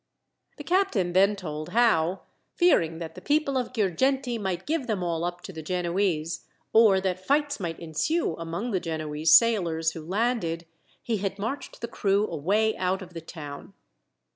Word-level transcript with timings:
The 0.57 0.63
captain 0.63 1.13
then 1.13 1.35
told 1.35 1.69
how, 1.69 2.21
fearing 2.55 2.97
that 2.97 3.13
the 3.13 3.21
people 3.21 3.55
of 3.55 3.71
Girgenti 3.71 4.39
might 4.39 4.65
give 4.65 4.87
them 4.87 5.03
all 5.03 5.23
up 5.23 5.41
to 5.41 5.53
the 5.53 5.61
Genoese, 5.61 6.43
or 6.73 6.99
that 6.99 7.23
fights 7.23 7.59
might 7.59 7.79
ensue 7.79 8.33
among 8.37 8.71
the 8.71 8.79
Genoese 8.79 9.31
sailors 9.37 9.91
who 9.91 10.01
landed, 10.03 10.65
he 11.03 11.17
had 11.17 11.37
marched 11.37 11.81
the 11.81 11.87
crew 11.87 12.25
away 12.25 12.75
out 12.77 13.03
of 13.03 13.13
the 13.13 13.21
town. 13.21 13.73